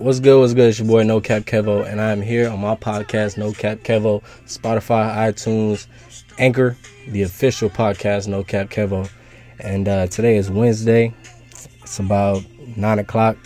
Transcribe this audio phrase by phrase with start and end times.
[0.00, 0.38] What's good?
[0.38, 0.68] What's good?
[0.68, 4.22] It's your boy No Cap Kevo, and I'm here on my podcast, No Cap Kevo,
[4.46, 5.88] Spotify, iTunes,
[6.38, 6.76] Anchor,
[7.08, 9.10] the official podcast, No Cap Kevo.
[9.58, 11.12] And uh, today is Wednesday.
[11.82, 12.44] It's about
[12.76, 13.38] nine o'clock,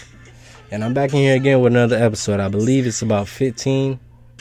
[0.71, 2.39] and I'm back in here again with another episode.
[2.39, 3.99] I believe it's about 15.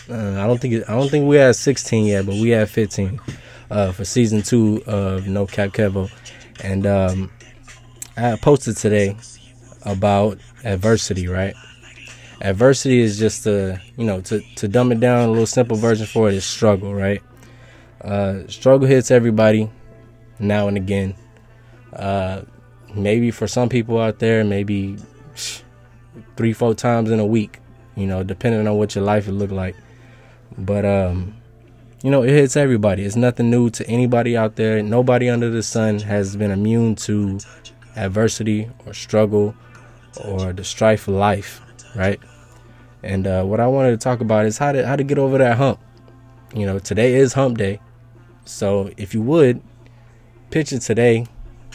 [0.10, 2.70] Uh, I don't think it, I don't think we had 16 yet, but we had
[2.70, 3.22] 15
[3.70, 6.12] uh, for season two of No Cap Kevo.
[6.62, 7.32] And um,
[8.18, 9.16] I posted today
[9.84, 11.56] about adversity, right?
[12.42, 16.08] Adversity is just a, you know, to, to dumb it down, a little simple version
[16.08, 17.22] for it is struggle, right?
[18.04, 19.70] Uh, struggle hits everybody
[20.40, 21.14] now and again.
[21.94, 22.42] Uh,
[22.96, 24.98] maybe for some people out there, maybe
[26.36, 27.60] three, four times in a week,
[27.96, 29.76] you know, depending on what your life would look like.
[30.58, 31.36] But, um,
[32.02, 33.04] you know, it hits everybody.
[33.04, 34.82] It's nothing new to anybody out there.
[34.82, 37.40] Nobody under the sun has been immune to
[37.96, 39.54] adversity or struggle
[40.26, 41.62] or the strife of life,
[41.96, 42.20] right?
[43.04, 45.38] And uh, what I wanted to talk about is how to how to get over
[45.38, 45.80] that hump.
[46.54, 47.80] You know, today is hump day.
[48.46, 49.62] So if you would,
[50.50, 51.26] picture today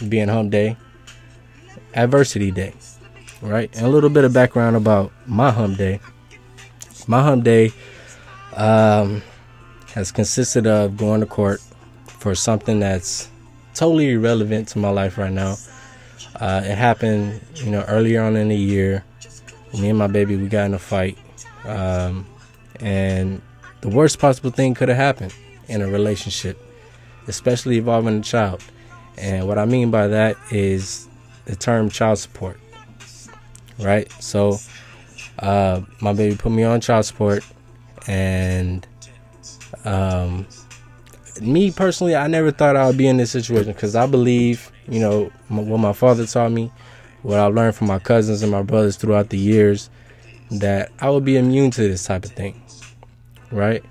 [0.09, 0.77] being hump day,
[1.95, 2.75] adversity day,
[3.41, 3.75] right?
[3.77, 6.00] And a little bit of background about my hump day.
[7.06, 7.70] My hump day
[8.55, 9.22] um,
[9.95, 11.61] has consisted of going to court
[12.06, 13.31] for something that's
[13.75, 15.56] totally irrelevant to my life right now.
[16.41, 19.05] Uh, it happened, you know, earlier on in the year.
[19.78, 21.17] Me and my baby, we got in a fight,
[21.67, 22.27] um,
[22.81, 23.42] and
[23.81, 25.34] the worst possible thing could have happened
[25.69, 26.59] in a relationship,
[27.27, 28.62] especially involving a child.
[29.19, 31.09] And what I mean by that is
[31.47, 32.59] the term child support,
[33.78, 34.11] right?
[34.20, 34.59] So,
[35.39, 37.44] uh, my baby put me on child support,
[38.06, 38.87] and
[39.84, 40.47] um,
[41.41, 45.00] me personally, I never thought I would be in this situation because I believe, you
[45.00, 46.72] know, what my father taught me,
[47.22, 49.91] what I learned from my cousins and my brothers throughout the years,
[50.50, 52.61] that I would be immune to this type of thing,
[53.50, 53.84] right?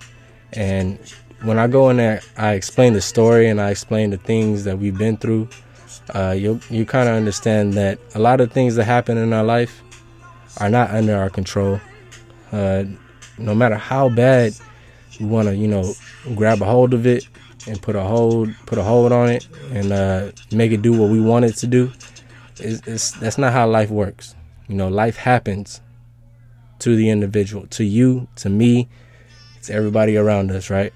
[0.54, 1.00] And
[1.44, 4.80] when I go in there, I explain the story and I explain the things that
[4.80, 5.50] we've been through.
[6.14, 9.44] Uh, you you kind of understand that a lot of things that happen in our
[9.44, 9.82] life
[10.60, 11.80] are not under our control.
[12.52, 12.86] Uh,
[13.38, 14.54] no matter how bad
[15.20, 15.94] we want to, you know,
[16.36, 17.28] grab a hold of it
[17.68, 21.10] and put a hold put a hold on it and uh, make it do what
[21.10, 21.92] we want it to do.
[22.58, 24.36] It's, it's, that's not how life works.
[24.68, 25.82] You know, life happens
[26.86, 28.88] to the individual, to you, to me,
[29.64, 30.94] to everybody around us, right?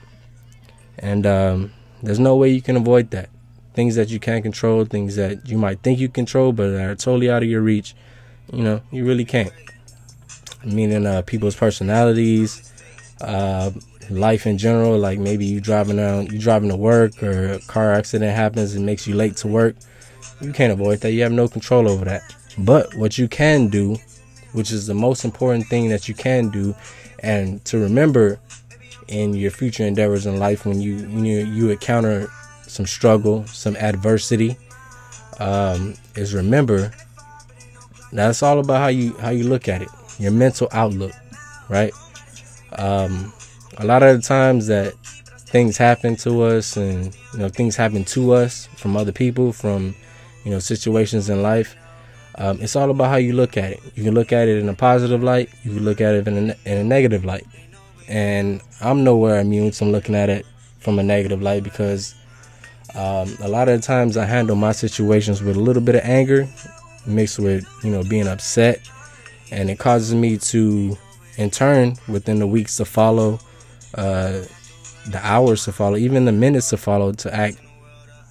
[1.00, 1.74] And um,
[2.04, 3.30] there's no way you can avoid that.
[3.74, 7.28] Things that you can't control, things that you might think you control, but are totally
[7.32, 7.96] out of your reach.
[8.54, 9.52] You know, you really can't.
[10.64, 12.72] Meaning, uh, people's personalities,
[13.22, 13.72] uh,
[14.12, 14.96] life in general.
[14.96, 18.86] Like maybe you driving down, you driving to work, or a car accident happens and
[18.86, 19.76] makes you late to work.
[20.40, 21.14] You can't avoid that.
[21.14, 22.22] You have no control over that.
[22.60, 23.98] But what you can do,
[24.54, 26.76] which is the most important thing that you can do,
[27.20, 28.40] and to remember
[29.08, 32.28] in your future endeavors in life when you when you, you encounter
[32.68, 34.56] some struggle, some adversity,
[35.40, 36.92] um, is remember
[38.12, 39.90] that's all about how you how you look at it,
[40.20, 41.14] your mental outlook,
[41.70, 41.94] right?
[42.74, 43.34] Um,
[43.78, 44.94] a lot of the times that
[45.50, 49.96] things happen to us and you know things happen to us from other people from
[50.44, 51.76] you know situations in life
[52.40, 53.82] um, it's all about how you look at it.
[53.96, 56.52] You can look at it in a positive light you can look at it in
[56.52, 57.46] a, in a negative light.
[58.08, 60.46] And i'm nowhere immune from looking at it
[60.80, 62.16] from a negative light because
[62.96, 66.02] um, a lot of the times i handle my situations with a little bit of
[66.02, 66.48] anger
[67.06, 68.80] mixed with you know being upset.
[69.52, 70.98] And it causes me to
[71.38, 73.40] in turn within the weeks to follow
[73.96, 74.42] uh,
[75.08, 77.58] the hours to follow, even the minutes to follow, to act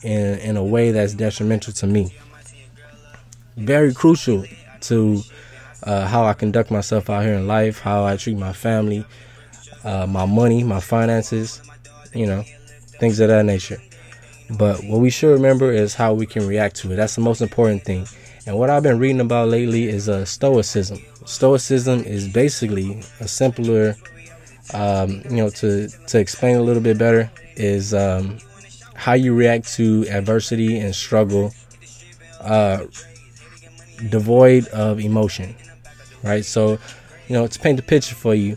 [0.03, 2.15] in in a way that's detrimental to me.
[3.59, 4.45] Very crucial
[4.83, 5.23] to
[5.83, 9.05] uh, how I conduct myself out here in life, how I treat my family,
[9.85, 11.61] uh, my money, my finances,
[12.15, 12.45] you know,
[13.01, 13.81] things of that nature.
[14.59, 16.97] But what we should remember is how we can react to it.
[16.97, 18.07] That's the most important thing.
[18.47, 20.99] And what I've been reading about lately is uh, Stoicism.
[21.27, 23.95] Stoicism is basically a simpler
[24.75, 28.39] um, you know, to to explain a little bit better is um,
[28.95, 31.53] how you react to adversity and struggle,
[32.41, 32.85] uh,
[34.11, 35.55] devoid of emotion,
[36.23, 36.45] right?
[36.45, 36.79] So,
[37.29, 38.57] you know, to paint the picture for you,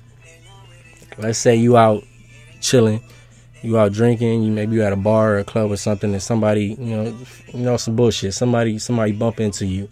[1.18, 2.04] let's say you out
[2.62, 3.02] chilling,
[3.62, 6.22] you out drinking, you maybe you at a bar or a club or something, and
[6.24, 7.18] somebody, you know,
[7.54, 9.90] you know, some bullshit, somebody, somebody bump into you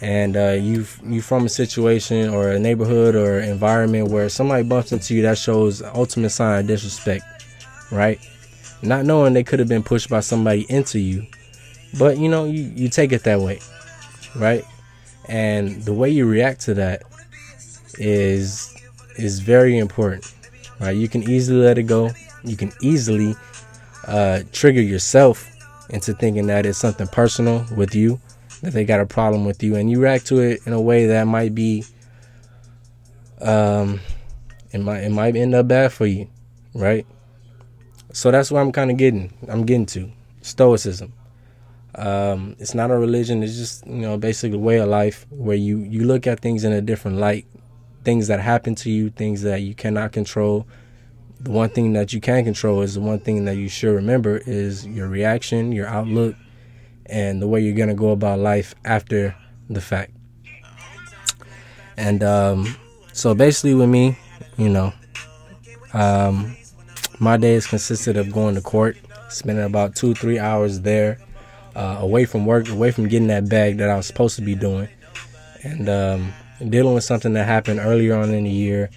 [0.00, 4.92] and uh, you you from a situation or a neighborhood or environment where somebody bumps
[4.92, 7.24] into you, that shows ultimate sign of disrespect,
[7.90, 8.20] right?
[8.82, 11.26] Not knowing they could have been pushed by somebody into you,
[11.98, 13.60] but you know you you take it that way,
[14.36, 14.64] right?
[15.28, 17.02] And the way you react to that
[17.98, 18.70] is
[19.16, 20.32] is very important.
[20.80, 20.96] Right?
[20.96, 22.10] You can easily let it go.
[22.42, 23.34] You can easily
[24.06, 25.50] uh, trigger yourself
[25.90, 28.20] into thinking that it's something personal with you,
[28.62, 31.06] that they got a problem with you, and you react to it in a way
[31.06, 31.84] that might be,
[33.40, 34.00] um,
[34.72, 36.28] it might it might end up bad for you,
[36.74, 37.06] right?
[38.12, 39.32] So that's what I'm kind of getting.
[39.48, 40.10] I'm getting to
[40.42, 41.12] stoicism.
[41.96, 43.42] Um, it's not a religion.
[43.42, 46.64] It's just you know basically a way of life where you you look at things
[46.64, 47.46] in a different light,
[48.04, 50.66] things that happen to you, things that you cannot control.
[51.40, 54.38] The one thing that you can control is the one thing that you should remember
[54.46, 56.36] is your reaction, your outlook,
[57.06, 59.36] and the way you're gonna go about life after
[59.68, 60.12] the fact.
[61.96, 62.76] And um,
[63.12, 64.18] so basically, with me,
[64.56, 64.92] you know,
[65.92, 66.56] um,
[67.20, 68.96] my days consisted of going to court,
[69.28, 71.18] spending about two, three hours there,
[71.74, 74.54] uh, away from work, away from getting that bag that I was supposed to be
[74.54, 74.88] doing,
[75.62, 76.32] and um,
[76.68, 78.90] dealing with something that happened earlier on in the year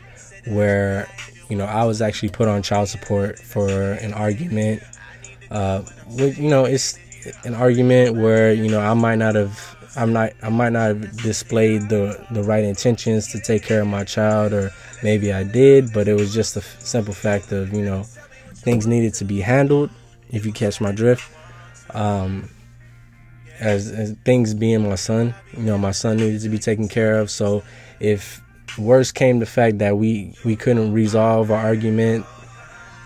[0.47, 1.09] where,
[1.49, 4.83] you know, I was actually put on child support for an argument.
[5.49, 6.97] Uh, with, you know, it's
[7.43, 9.75] an argument where you know I might not have.
[9.95, 10.33] I'm not.
[10.43, 14.53] I might not have displayed the the right intentions to take care of my child,
[14.53, 14.71] or
[15.03, 18.03] maybe I did, but it was just a f- simple fact of you know
[18.55, 19.89] things needed to be handled.
[20.29, 21.31] If you catch my drift,
[21.91, 22.49] um,
[23.59, 27.19] as, as things being my son, you know, my son needed to be taken care
[27.19, 27.29] of.
[27.29, 27.63] So
[27.99, 28.41] if
[28.77, 32.25] worse came the fact that we we couldn't resolve our argument,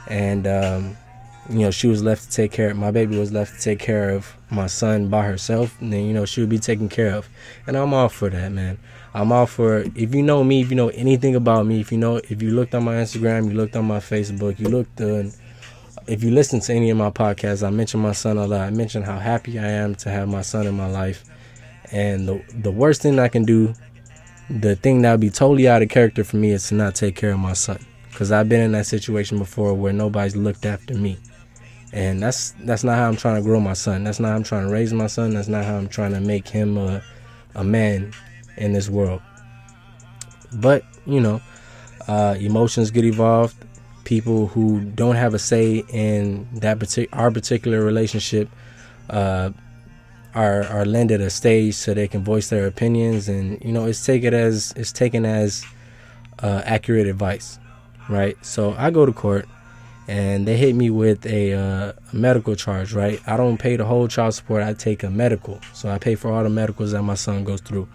[0.08, 0.98] and um,
[1.50, 2.72] you know she was left to take care.
[2.72, 5.80] of My baby was left to take care of my son by herself.
[5.82, 7.30] And then you know she would be taken care of,
[7.68, 8.78] and I'm all for that, man.
[9.14, 11.98] I'm all for if you know me, if you know anything about me, if you
[11.98, 15.32] know if you looked on my Instagram, you looked on my Facebook, you looked on
[16.08, 18.62] if you listen to any of my podcasts, I mention my son a lot.
[18.62, 21.24] I mention how happy I am to have my son in my life.
[21.92, 23.74] And the the worst thing I can do,
[24.50, 27.16] the thing that would be totally out of character for me is to not take
[27.16, 27.86] care of my son.
[28.14, 31.18] Cause I've been in that situation before where nobody's looked after me.
[31.94, 34.04] And that's that's not how I'm trying to grow my son.
[34.04, 35.34] That's not how I'm trying to raise my son.
[35.34, 37.02] That's not how I'm trying to make him a
[37.56, 38.14] a man
[38.58, 39.22] in this world.
[40.54, 41.42] But, you know,
[42.08, 43.56] uh, emotions get evolved.
[44.04, 48.50] People who don't have a say in that particular our particular relationship
[49.10, 49.52] uh,
[50.34, 54.06] are are lended a stage so they can voice their opinions, and you know it's
[54.06, 55.64] taken as it's taken as
[56.40, 57.60] uh, accurate advice,
[58.10, 58.38] right?
[58.46, 59.48] So I go to court,
[60.08, 63.22] and they hit me with a, uh, a medical charge, right?
[63.28, 66.32] I don't pay the whole child support; I take a medical, so I pay for
[66.32, 67.88] all the medicals that my son goes through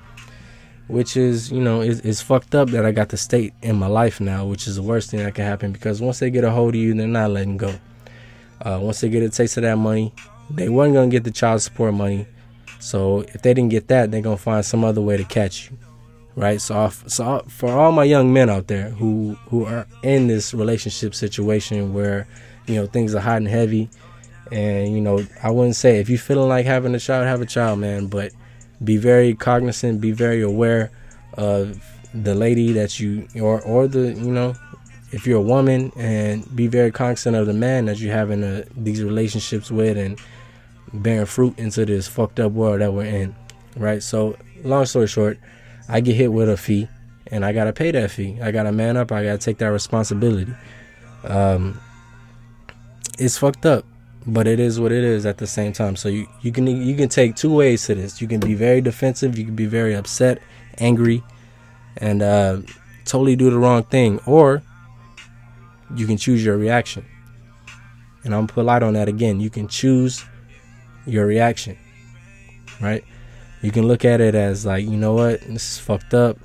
[0.88, 4.20] which is you know is fucked up that I got the state in my life
[4.20, 6.74] now, which is the worst thing that can happen because once they get a hold
[6.74, 7.74] of you, they're not letting go.
[8.62, 10.12] Uh, once they get a taste of that money,
[10.50, 12.26] they weren't gonna get the child support money,
[12.78, 15.76] so if they didn't get that, they're gonna find some other way to catch you,
[16.36, 16.60] right?
[16.60, 21.14] So, so for all my young men out there who who are in this relationship
[21.14, 22.28] situation where
[22.66, 23.90] you know things are hot and heavy,
[24.52, 27.46] and you know I wouldn't say if you feeling like having a child, have a
[27.46, 28.32] child, man, but
[28.82, 30.90] be very cognizant, be very aware
[31.34, 31.80] of
[32.14, 34.54] the lady that you or or the you know
[35.12, 38.64] if you're a woman and be very cognizant of the man that you're having a,
[38.76, 40.18] these relationships with and
[40.92, 43.34] bearing fruit into this fucked up world that we're in
[43.76, 44.02] right?
[44.02, 45.38] So long story short
[45.88, 46.88] i get hit with a fee
[47.28, 48.38] and i gotta pay that fee.
[48.40, 50.52] I gotta man up i gotta take that responsibility.
[51.24, 51.80] Um,
[53.18, 53.84] it's fucked up
[54.26, 55.96] but it is what it is at the same time.
[55.96, 58.20] So you, you can you can take two ways to this.
[58.20, 60.42] You can be very defensive, you can be very upset,
[60.78, 61.22] angry,
[61.98, 62.60] and uh,
[63.04, 64.62] totally do the wrong thing, or
[65.94, 67.04] you can choose your reaction.
[68.24, 69.38] And I'm polite on that again.
[69.38, 70.24] You can choose
[71.06, 71.78] your reaction,
[72.80, 73.04] right?
[73.62, 76.36] You can look at it as like, you know what, this is fucked up.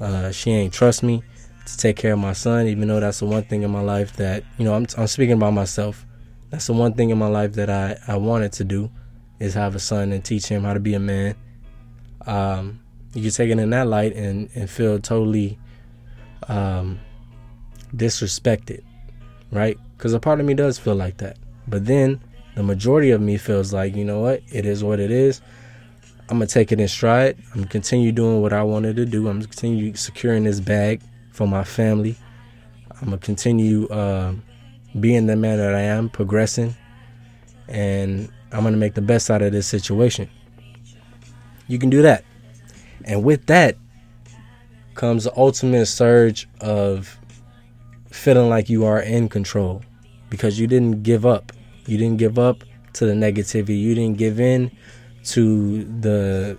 [0.00, 1.22] Uh, she ain't trust me
[1.66, 4.16] to take care of my son, even though that's the one thing in my life
[4.16, 6.04] that you know I'm, I'm speaking about myself
[6.50, 8.90] that's the one thing in my life that I, I wanted to do
[9.38, 11.34] is have a son and teach him how to be a man.
[12.26, 12.80] Um,
[13.14, 15.58] you can take it in that light and, and feel totally
[16.48, 17.00] um,
[17.94, 18.82] disrespected,
[19.50, 19.78] right?
[19.96, 21.38] Because a part of me does feel like that.
[21.66, 22.20] But then
[22.56, 24.42] the majority of me feels like, you know what?
[24.52, 25.40] It is what it is.
[26.28, 27.36] I'm going to take it in stride.
[27.48, 29.28] I'm going to continue doing what I wanted to do.
[29.28, 31.00] I'm going to continue securing this bag
[31.32, 32.16] for my family.
[33.00, 33.88] I'm going to continue.
[33.88, 34.34] Uh,
[34.98, 36.74] being the man that I am, progressing,
[37.68, 40.28] and I'm going to make the best out of this situation.
[41.68, 42.24] You can do that.
[43.04, 43.76] And with that
[44.94, 47.18] comes the ultimate surge of
[48.10, 49.82] feeling like you are in control
[50.28, 51.52] because you didn't give up.
[51.86, 53.80] You didn't give up to the negativity.
[53.80, 54.70] You didn't give in
[55.24, 56.58] to the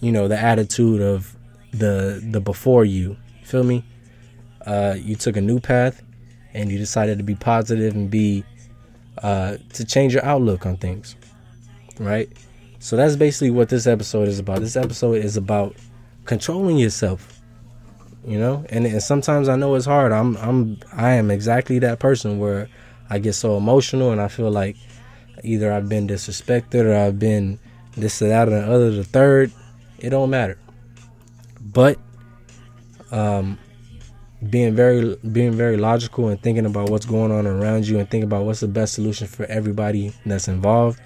[0.00, 1.34] you know, the attitude of
[1.72, 3.84] the the before you Feel me?
[4.66, 6.02] Uh, you took a new path
[6.56, 8.42] and you decided to be positive and be
[9.22, 11.14] uh, to change your outlook on things,
[11.98, 12.28] right?
[12.78, 14.60] So that's basically what this episode is about.
[14.60, 15.76] This episode is about
[16.24, 17.40] controlling yourself,
[18.26, 18.64] you know.
[18.70, 20.12] And, and sometimes I know it's hard.
[20.12, 22.68] I'm I'm I am exactly that person where
[23.10, 24.76] I get so emotional and I feel like
[25.44, 27.58] either I've been disrespected or I've been
[27.96, 29.52] this or that or the other the third.
[29.98, 30.58] It don't matter.
[31.60, 31.98] But
[33.10, 33.58] um,
[34.50, 38.26] being very being very logical and thinking about what's going on around you and thinking
[38.26, 41.00] about what's the best solution for everybody that's involved.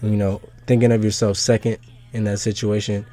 [0.00, 1.78] You know, thinking of yourself second
[2.12, 3.06] in that situation,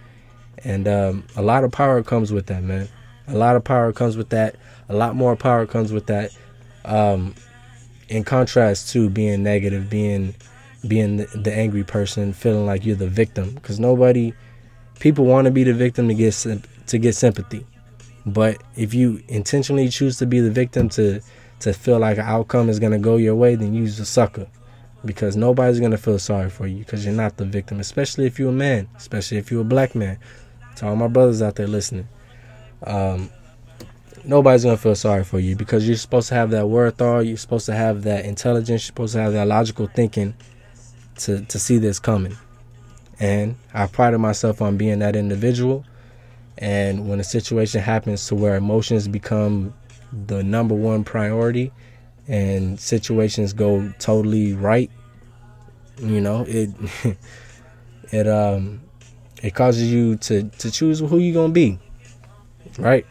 [0.63, 2.87] and um, a lot of power comes with that, man.
[3.27, 4.55] A lot of power comes with that.
[4.87, 6.35] A lot more power comes with that.
[6.85, 7.35] Um,
[8.07, 10.35] in contrast to being negative, being
[10.87, 14.33] being the, the angry person, feeling like you're the victim, because nobody,
[14.99, 16.33] people want to be the victim to get
[16.87, 17.65] to get sympathy.
[18.29, 21.21] But if you intentionally choose to be the victim to
[21.59, 24.47] to feel like an outcome is gonna go your way, then you're a sucker.
[25.03, 28.49] Because nobody's gonna feel sorry for you because you're not the victim, especially if you're
[28.49, 30.17] a man, especially if you're a black man.
[30.77, 32.07] To all my brothers out there listening.
[32.83, 33.29] Um,
[34.23, 37.65] nobody's gonna feel sorry for you because you're supposed to have that wherewithal, you're supposed
[37.65, 40.35] to have that intelligence, you're supposed to have that logical thinking
[41.17, 42.37] to, to see this coming.
[43.19, 45.85] And I prided myself on being that individual
[46.59, 49.73] and when a situation happens to where emotions become
[50.27, 51.71] the number one priority
[52.27, 54.91] and situations go totally right,
[55.97, 56.69] you know, it
[58.11, 58.81] it um
[59.41, 61.79] it causes you to to choose who you're gonna be.
[62.77, 63.05] Right?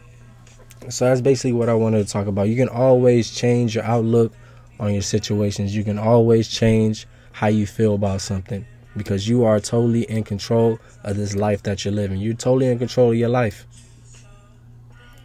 [0.89, 2.49] So that's basically what I wanted to talk about.
[2.49, 4.31] You can always change your outlook
[4.79, 5.75] on your situations.
[5.75, 8.65] You can always change how you feel about something
[8.97, 12.19] because you are totally in control of this life that you're living.
[12.19, 13.65] You're totally in control of your life.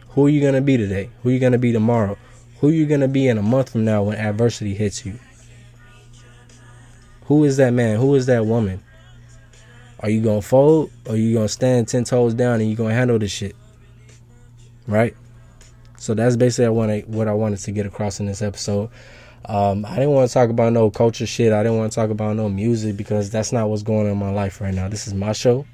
[0.09, 1.09] Who are you going to be today?
[1.23, 2.17] Who are you going to be tomorrow?
[2.59, 5.19] Who are you going to be in a month from now when adversity hits you?
[7.25, 7.99] Who is that man?
[7.99, 8.81] Who is that woman?
[9.99, 12.69] Are you going to fold or are you going to stand 10 toes down and
[12.69, 13.55] you're going to handle this shit?
[14.87, 15.17] Right?
[15.97, 18.89] So that's basically what I wanted to get across in this episode.
[19.47, 21.53] Um, I didn't want to talk about no culture shit.
[21.53, 24.17] I didn't want to talk about no music because that's not what's going on in
[24.17, 24.87] my life right now.
[24.87, 25.65] This is my show.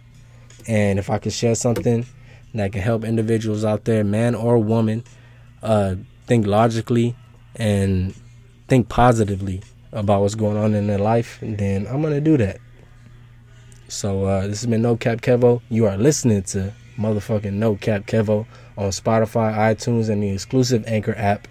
[0.68, 2.06] And if I can share something
[2.54, 5.04] that can help individuals out there, man or woman,
[5.64, 7.16] uh, think logically
[7.56, 8.14] and
[8.68, 9.62] think positively
[9.92, 12.60] about what's going on in their life, then I'm going to do that.
[13.88, 15.62] So uh, this has been No Cap Kevo.
[15.70, 18.46] You are listening to motherfucking No Cap Kevo
[18.78, 21.48] on Spotify, iTunes, and the exclusive Anchor app.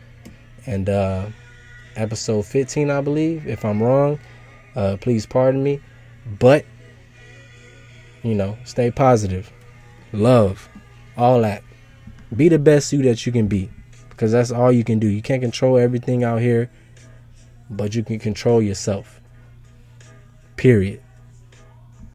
[0.67, 1.27] And uh,
[1.97, 3.47] episode 15, I believe.
[3.47, 4.19] If I'm wrong,
[4.77, 5.81] uh, please pardon me.
[6.39, 6.65] But,
[8.23, 9.53] you know, stay positive.
[10.13, 10.69] Love.
[11.17, 11.63] All that.
[12.35, 13.71] Be the best you that you can be.
[14.09, 15.07] Because that's all you can do.
[15.07, 16.71] You can't control everything out here,
[17.71, 19.21] but you can control yourself.
[20.57, 21.01] Period.